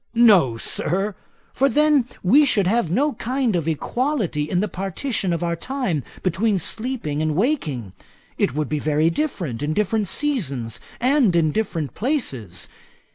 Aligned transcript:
'No, 0.15 0.57
Sir; 0.57 1.13
for 1.53 1.69
then 1.69 2.07
we 2.23 2.43
should 2.43 2.65
have 2.65 2.89
no 2.89 3.13
kind 3.13 3.55
of 3.55 3.67
equality 3.67 4.49
in 4.49 4.59
the 4.59 4.67
partition 4.67 5.31
of 5.31 5.43
our 5.43 5.55
time 5.55 6.01
between 6.23 6.57
sleeping 6.57 7.21
and 7.21 7.35
waking. 7.35 7.93
It 8.35 8.55
would 8.55 8.67
be 8.67 8.79
very 8.79 9.11
different 9.11 9.61
in 9.61 9.73
different 9.75 10.07
seasons 10.07 10.79
and 10.99 11.35
in 11.35 11.51
different 11.51 11.93
places. 11.93 12.67